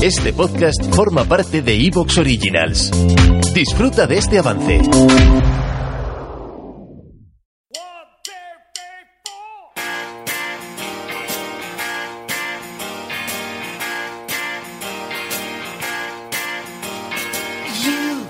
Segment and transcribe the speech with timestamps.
[0.00, 2.88] Este podcast forma parte de Evox Originals.
[3.52, 4.80] Disfruta de este avance.
[17.84, 18.28] You,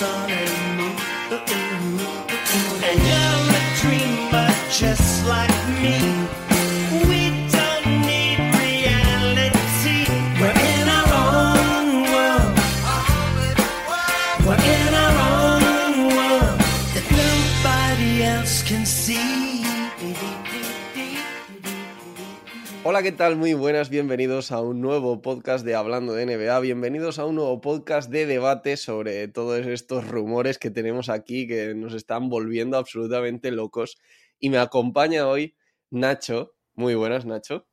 [0.00, 0.96] sun and moon.
[2.88, 5.09] And you're a dreamer just
[23.00, 23.36] Hola, ¿qué tal?
[23.36, 27.58] Muy buenas, bienvenidos a un nuevo podcast de Hablando de NBA, bienvenidos a un nuevo
[27.62, 33.52] podcast de debate sobre todos estos rumores que tenemos aquí que nos están volviendo absolutamente
[33.52, 33.96] locos.
[34.38, 35.56] Y me acompaña hoy
[35.88, 36.52] Nacho.
[36.74, 37.66] Muy buenas, Nacho.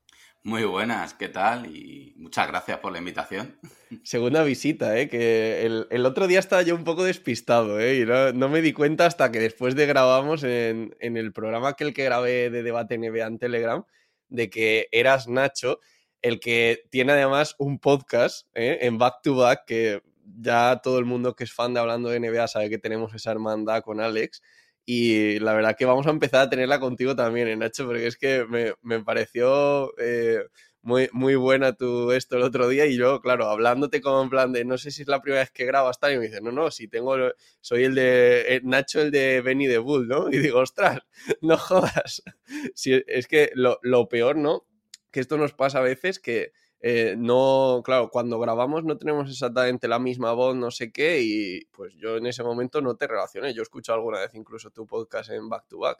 [0.44, 1.76] Muy buenas, ¿qué tal?
[1.76, 3.60] Y muchas gracias por la invitación.
[4.04, 5.10] Segunda visita, ¿eh?
[5.10, 8.00] Que el, el otro día estaba yo un poco despistado, ¿eh?
[8.00, 11.68] Y no, no me di cuenta hasta que después de grabamos en, en el programa
[11.68, 13.86] aquel que grabé de debate NBA en Telegram,
[14.30, 15.80] de que eras Nacho,
[16.22, 18.80] el que tiene además un podcast ¿eh?
[18.82, 20.02] en Back to Back, que
[20.40, 23.32] ya todo el mundo que es fan de Hablando de NBA sabe que tenemos esa
[23.32, 24.42] hermandad con Alex.
[24.86, 28.18] Y la verdad que vamos a empezar a tenerla contigo también, ¿eh, Nacho, porque es
[28.18, 30.46] que me, me pareció eh,
[30.88, 34.54] muy, muy buena tu esto el otro día y yo, claro, hablándote como en plan
[34.54, 36.54] de no sé si es la primera vez que grabas tal, y me dice, no,
[36.54, 37.18] no, si tengo,
[37.60, 40.30] soy el de eh, Nacho, el de Benny de Bull, ¿no?
[40.32, 41.00] Y digo, ostras,
[41.42, 42.24] no jodas.
[42.74, 44.66] Si, es que lo, lo peor, ¿no?
[45.12, 49.90] Que esto nos pasa a veces que eh, no, claro, cuando grabamos no tenemos exactamente
[49.90, 53.54] la misma voz, no sé qué, y pues yo en ese momento no te relacioné.
[53.54, 56.00] Yo escucho alguna vez incluso tu podcast en Back to Back.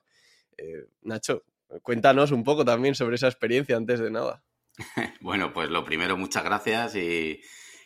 [0.58, 1.44] Eh, Nacho,
[1.82, 4.46] cuéntanos un poco también sobre esa experiencia antes de nada.
[5.22, 7.42] Bueno, pues lo primero, muchas gracias y,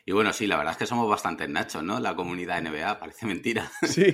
[0.05, 1.99] y bueno, sí, la verdad es que somos bastantes nachos, ¿no?
[1.99, 3.71] La comunidad NBA, parece mentira.
[3.83, 4.13] Sí.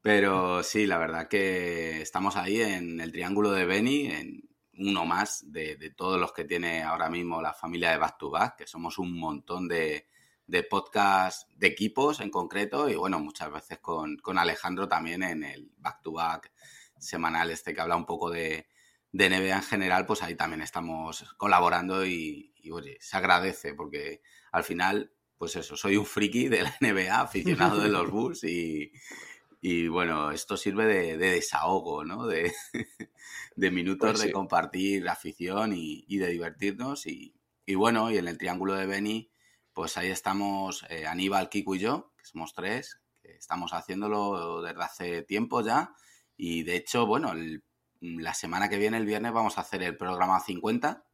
[0.00, 4.42] Pero sí, la verdad que estamos ahí en el triángulo de Benny, en
[4.76, 8.30] uno más de, de todos los que tiene ahora mismo la familia de Back to
[8.30, 10.08] Back, que somos un montón de,
[10.46, 15.44] de podcasts de equipos en concreto y bueno, muchas veces con, con Alejandro también en
[15.44, 16.52] el Back to Back
[16.98, 18.68] semanal este que habla un poco de,
[19.14, 24.22] de NBA en general, pues ahí también estamos colaborando y, y, oye, se agradece porque
[24.50, 28.90] al final, pues eso, soy un friki de la NBA, aficionado de los Bulls y,
[29.60, 32.26] y bueno, esto sirve de, de desahogo, ¿no?
[32.26, 32.52] De,
[33.56, 34.26] de minutos Pues sí.
[34.26, 37.36] de compartir afición y, y de divertirnos y,
[37.66, 39.30] y bueno, y en el triángulo de Beni,
[39.72, 44.82] pues ahí estamos eh, Aníbal, Kiko y yo, que somos tres, que estamos haciéndolo desde
[44.82, 45.94] hace tiempo ya
[46.36, 47.62] y de hecho, bueno, el
[48.04, 51.04] la semana que viene, el viernes, vamos a hacer el programa 50,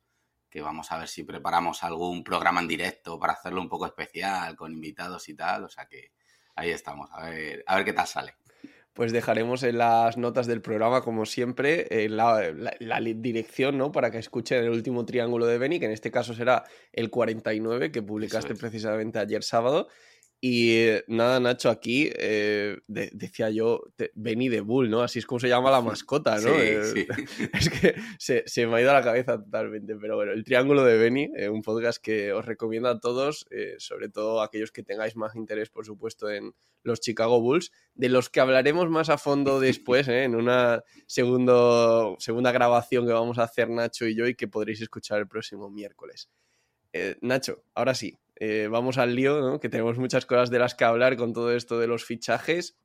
[0.48, 4.56] que vamos a ver si preparamos algún programa en directo para hacerlo un poco especial,
[4.56, 5.64] con invitados y tal.
[5.64, 6.12] O sea que
[6.56, 8.34] ahí estamos, a ver, a ver qué tal sale.
[8.92, 13.92] Pues dejaremos en las notas del programa, como siempre, eh, la, la, la, dirección, ¿no?
[13.92, 17.92] Para que escuchen el último triángulo de Benny, que en este caso será el 49,
[17.92, 18.58] que publicaste es.
[18.58, 19.86] precisamente ayer sábado.
[20.42, 25.02] Y eh, nada, Nacho, aquí eh, de, decía yo, te, Benny de Bull, ¿no?
[25.02, 26.48] Así es como se llama la mascota, ¿no?
[26.48, 27.06] Sí, Eh, sí.
[27.52, 30.82] Es que se, se, me ha ido a la cabeza totalmente, pero bueno, el Triángulo
[30.82, 33.46] de Benny, un podcast que os recomiendo a todos,
[33.76, 38.08] sobre todo a aquellos que tengáis más interés, por supuesto, en los Chicago Bulls, de
[38.08, 43.42] los que hablaremos más a fondo después, en una segundo, segunda grabación que vamos a
[43.42, 46.30] hacer Nacho y yo y que podréis escuchar el próximo miércoles.
[47.20, 49.60] Nacho, ahora sí, eh, vamos al lío, ¿no?
[49.60, 52.78] que tenemos muchas cosas de las que hablar con todo esto de los fichajes.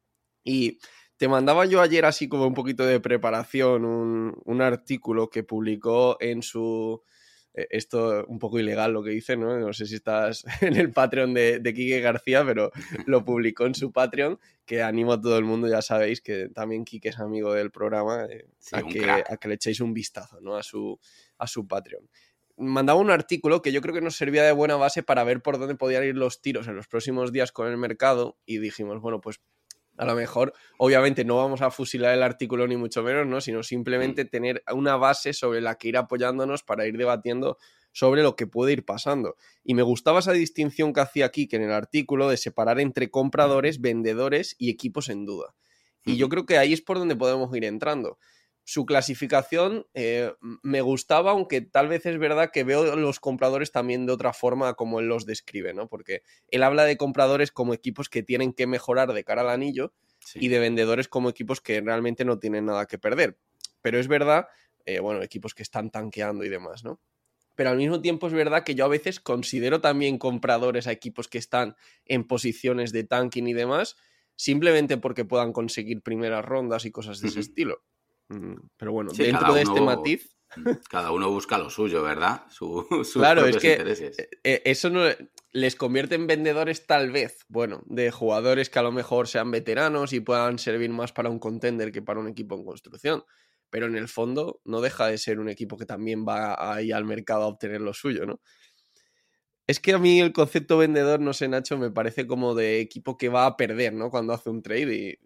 [0.43, 0.79] Y
[1.15, 6.17] te mandaba yo ayer así como un poquito de preparación, un, un artículo que publicó
[6.19, 7.01] en su...
[7.53, 9.57] Eh, esto un poco ilegal lo que dice, ¿no?
[9.57, 12.71] No sé si estás en el Patreon de, de Quique García, pero
[13.07, 16.83] lo publicó en su Patreon, que animo a todo el mundo, ya sabéis que también
[16.83, 20.41] Quique es amigo del programa, eh, Sí, a, que, a que le echéis un vistazo,
[20.41, 20.57] ¿no?
[20.57, 20.99] A su,
[21.37, 22.09] a su Patreon
[22.57, 25.59] mandaba un artículo que yo creo que nos servía de buena base para ver por
[25.59, 29.21] dónde podían ir los tiros en los próximos días con el mercado y dijimos, bueno,
[29.21, 29.39] pues
[29.97, 33.39] a lo mejor, obviamente no vamos a fusilar el artículo ni mucho menos, ¿no?
[33.39, 34.27] Sino simplemente Mm.
[34.29, 37.57] tener una base sobre la que ir apoyándonos para ir debatiendo
[37.93, 39.37] sobre lo que puede ir pasando.
[39.63, 43.09] Y me gustaba esa distinción que hacía aquí, que en el artículo, de separar entre
[43.09, 45.55] compradores, vendedores y equipos en duda.
[46.03, 48.19] Y yo creo que ahí es por donde podemos ir entrando.
[48.67, 50.33] Su clasificación eh,
[50.63, 54.73] me gustaba, aunque tal vez es verdad que veo los compradores también de otra forma
[54.73, 55.87] como él los describe, ¿no?
[55.87, 59.93] Porque él habla de compradores como equipos que tienen que mejorar de cara al anillo
[60.19, 60.39] Sí.
[60.41, 63.37] y de vendedores como equipos que realmente no tienen nada que perder.
[63.83, 64.47] Pero es verdad,
[64.85, 66.99] eh, bueno, equipos que están tanqueando y demás, ¿no?
[67.53, 71.27] Pero al mismo tiempo es verdad que yo a veces considero también compradores a equipos
[71.27, 71.75] que están
[72.05, 73.95] en posiciones de tanking y demás,
[74.35, 77.83] simplemente porque puedan conseguir primeras rondas y cosas de ese estilo.
[78.29, 80.31] Mm, Pero bueno, Sí, dentro de este matiz,
[80.89, 82.45] Cada uno busca lo suyo, ¿verdad?
[82.49, 84.17] Su- sus Claro, es que- intereses.
[84.43, 85.03] eh, eso no
[85.51, 90.13] les convierte en vendedores tal vez, bueno, de jugadores que a lo mejor sean veteranos
[90.13, 93.23] y puedan servir más para un contender que para un equipo en construcción.
[93.69, 97.03] Pero en el fondo no deja de ser un equipo que también va ahí al
[97.05, 98.39] mercado a obtener lo suyo, ¿no?
[99.67, 103.17] Es que a mí el concepto vendedor, no sé, Nacho, me parece como de equipo
[103.17, 104.09] que va a perder, ¿no?
[104.11, 105.17] Cuando hace un trade y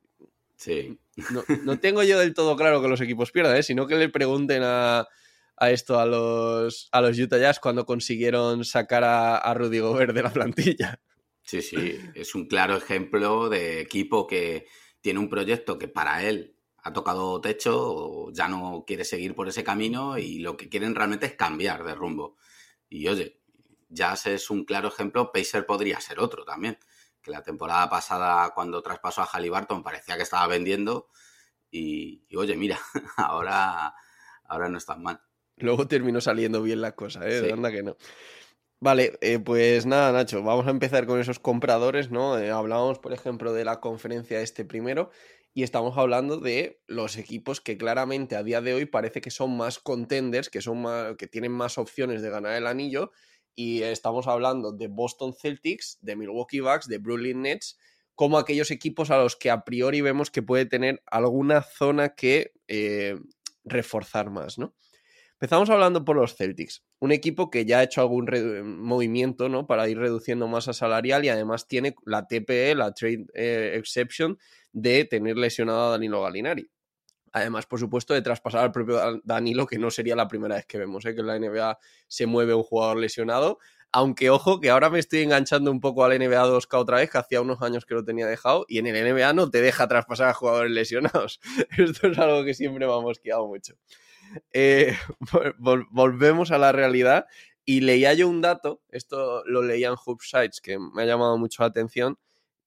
[0.59, 0.99] Sí.
[1.31, 3.63] no, no tengo yo del todo claro que los equipos pierdan, ¿eh?
[3.63, 5.07] sino que le pregunten a,
[5.55, 10.13] a esto a los, a los Utah Jazz cuando consiguieron sacar a, a Rudy Gobert
[10.13, 10.99] de la plantilla.
[11.43, 14.67] Sí, sí, es un claro ejemplo de equipo que
[14.99, 19.47] tiene un proyecto que para él ha tocado techo, o ya no quiere seguir por
[19.47, 22.35] ese camino y lo que quieren realmente es cambiar de rumbo.
[22.89, 23.39] Y oye,
[23.87, 26.77] Jazz es un claro ejemplo, Pacer podría ser otro también,
[27.21, 31.09] que la temporada pasada cuando traspasó a Halliburton parecía que estaba vendiendo
[31.71, 32.79] y, y, oye, mira,
[33.17, 33.93] ahora,
[34.45, 35.21] ahora no es tan mal.
[35.57, 37.41] Luego terminó saliendo bien la cosa, ¿eh?
[37.41, 37.51] Sí.
[37.51, 37.97] Anda que no.
[38.81, 42.39] Vale, eh, pues nada, Nacho, vamos a empezar con esos compradores, ¿no?
[42.39, 45.11] Eh, hablábamos, por ejemplo, de la conferencia este primero
[45.53, 49.57] y estamos hablando de los equipos que claramente a día de hoy parece que son
[49.57, 53.11] más contenders, que, son más, que tienen más opciones de ganar el anillo
[53.59, 57.77] y estamos hablando de Boston Celtics, de Milwaukee Bucks, de Brooklyn Nets,
[58.15, 62.53] como aquellos equipos a los que a priori vemos que puede tener alguna zona que
[62.69, 63.19] eh,
[63.65, 64.73] reforzar más, ¿no?
[65.33, 68.29] Empezamos hablando por los Celtics, un equipo que ya ha hecho algún
[68.79, 69.67] movimiento ¿no?
[69.67, 74.37] para ir reduciendo masa salarial y además tiene la TPE, la Trade eh, Exception,
[74.71, 76.69] de tener lesionado a Danilo Galinari.
[77.33, 80.77] Además, por supuesto, de traspasar al propio Danilo, que no sería la primera vez que
[80.77, 81.13] vemos ¿eh?
[81.13, 83.59] que en la NBA se mueve un jugador lesionado.
[83.91, 87.17] Aunque, ojo, que ahora me estoy enganchando un poco al NBA 2K otra vez, que
[87.17, 90.29] hacía unos años que lo tenía dejado, y en el NBA no te deja traspasar
[90.29, 91.39] a jugadores lesionados.
[91.77, 93.75] Esto es algo que siempre me ha mosqueado mucho.
[94.53, 94.95] Eh,
[95.57, 97.25] vol volvemos a la realidad
[97.65, 101.61] y leía yo un dato, esto lo leía en Sites, que me ha llamado mucho
[101.61, 102.17] la atención,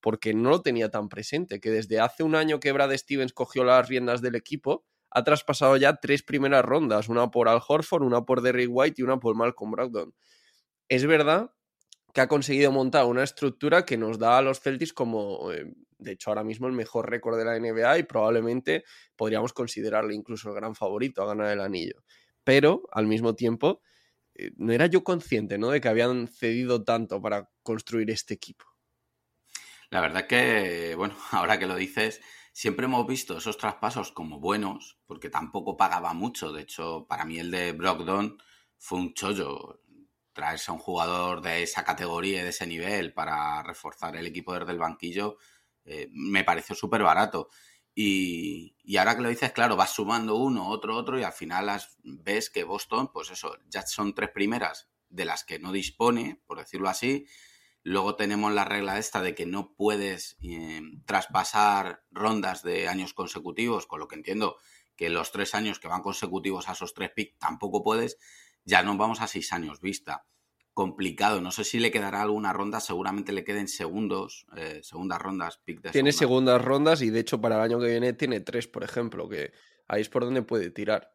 [0.03, 3.65] porque no lo tenía tan presente, que desde hace un año que Brad Stevens cogió
[3.65, 8.25] las riendas del equipo, ha traspasado ya tres primeras rondas, una por Al Horford, una
[8.25, 10.15] por Derrick White y una por Malcolm Brogdon.
[10.89, 11.55] Es verdad
[12.13, 16.13] que ha conseguido montar una estructura que nos da a los Celtics como, eh, de
[16.13, 18.85] hecho, ahora mismo el mejor récord de la NBA y probablemente
[19.17, 22.03] podríamos considerarle incluso el gran favorito a ganar el anillo.
[22.43, 23.83] Pero, al mismo tiempo,
[24.35, 25.71] eh, no era yo consciente ¿no?
[25.71, 28.72] de que habían cedido tanto para construir este equipo.
[29.93, 34.99] La verdad que, bueno, ahora que lo dices, siempre hemos visto esos traspasos como buenos,
[35.07, 36.51] porque tampoco pagaba mucho.
[36.51, 38.39] De hecho, para mí el de Brogdon
[38.79, 39.83] fue un chollo.
[40.33, 44.55] Traerse a un jugador de esa categoría y de ese nivel para reforzar el equipo
[44.59, 45.37] desde el banquillo
[45.85, 47.51] eh, me pareció súper barato.
[47.95, 51.67] Y, y, ahora que lo dices, claro, vas sumando uno, otro, otro, y al final
[51.67, 56.41] las, ves que Boston, pues eso, ya son tres primeras de las que no dispone,
[56.47, 57.27] por decirlo así.
[57.83, 63.87] Luego tenemos la regla esta de que no puedes eh, traspasar rondas de años consecutivos,
[63.87, 64.57] con lo que entiendo
[64.97, 68.19] que los tres años que van consecutivos a esos tres picks tampoco puedes.
[68.65, 70.27] Ya nos vamos a seis años vista
[70.75, 71.41] complicado.
[71.41, 75.81] No sé si le quedará alguna ronda, seguramente le queden segundos, eh, segundas rondas, pick
[75.83, 76.53] de Tiene segunda.
[76.53, 79.53] segundas rondas y de hecho para el año que viene tiene tres, por ejemplo, que
[79.89, 81.13] ahí es por donde puede tirar.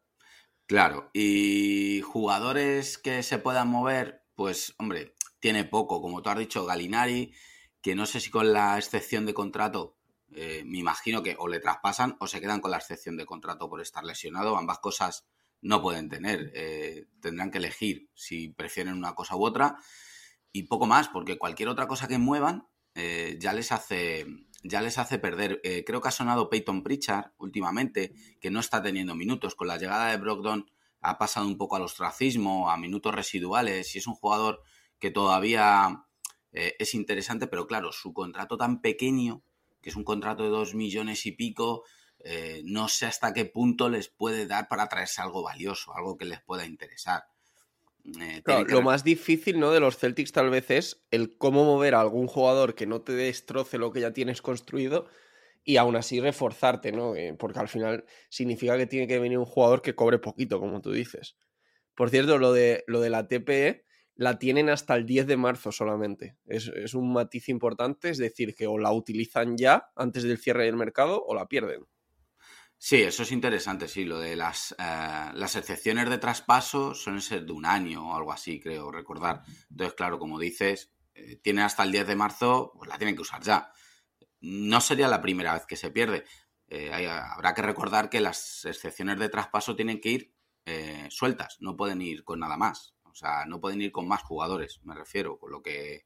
[0.66, 6.64] Claro, y jugadores que se puedan mover, pues hombre, tiene poco, como tú has dicho,
[6.64, 7.32] Galinari,
[7.80, 9.96] que no sé si con la excepción de contrato,
[10.34, 13.68] eh, me imagino que o le traspasan o se quedan con la excepción de contrato
[13.68, 15.26] por estar lesionado, ambas cosas
[15.60, 16.52] no pueden tener.
[16.54, 19.76] Eh, tendrán que elegir si prefieren una cosa u otra.
[20.52, 24.26] Y poco más, porque cualquier otra cosa que muevan eh, ya les hace.
[24.64, 25.60] Ya les hace perder.
[25.62, 29.54] Eh, creo que ha sonado Peyton Pritchard últimamente, que no está teniendo minutos.
[29.54, 30.68] Con la llegada de Brogdon
[31.00, 34.62] ha pasado un poco al ostracismo, a minutos residuales, y es un jugador
[34.98, 36.04] que todavía
[36.52, 39.42] eh, es interesante, pero claro, su contrato tan pequeño,
[39.80, 41.84] que es un contrato de dos millones y pico,
[42.20, 46.24] eh, no sé hasta qué punto les puede dar para traerse algo valioso, algo que
[46.24, 47.24] les pueda interesar.
[48.20, 48.72] Eh, claro, que...
[48.72, 49.70] Lo más difícil ¿no?
[49.70, 53.12] de los Celtics tal vez es el cómo mover a algún jugador que no te
[53.12, 55.08] destroce lo que ya tienes construido
[55.64, 57.14] y aún así reforzarte, ¿no?
[57.14, 60.80] Eh, porque al final significa que tiene que venir un jugador que cobre poquito, como
[60.80, 61.36] tú dices.
[61.94, 63.84] Por cierto, lo de, lo de la TPE
[64.18, 66.36] la tienen hasta el 10 de marzo solamente.
[66.44, 70.64] Es, es, un matiz importante, es decir, que o la utilizan ya antes del cierre
[70.64, 71.86] del mercado o la pierden.
[72.76, 74.04] Sí, eso es interesante, sí.
[74.04, 78.32] Lo de las, eh, las excepciones de traspaso suelen ser de un año o algo
[78.32, 79.42] así, creo recordar.
[79.70, 83.22] Entonces, claro, como dices, eh, tienen hasta el 10 de marzo, pues la tienen que
[83.22, 83.70] usar ya
[84.40, 86.24] no sería la primera vez que se pierde.
[86.68, 90.34] Eh, habrá que recordar que las excepciones de traspaso tienen que ir
[91.08, 92.94] sueltas, no pueden ir con nada más.
[93.18, 96.04] Sea, no pueden ir con más jugadores, me refiero, con lo que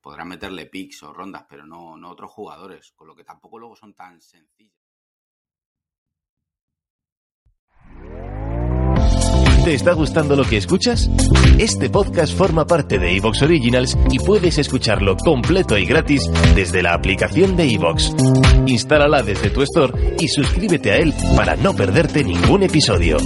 [0.00, 3.74] podrán meterle picks o rondas, pero no, no otros jugadores, con lo que tampoco luego
[3.74, 4.78] son tan sencillos.
[9.64, 11.10] ¿Te está gustando lo que escuchas?
[11.58, 16.94] Este podcast forma parte de Evox Originals y puedes escucharlo completo y gratis desde la
[16.94, 18.14] aplicación de Evox.
[18.66, 23.16] Instálala desde tu store y suscríbete a él para no perderte ningún episodio.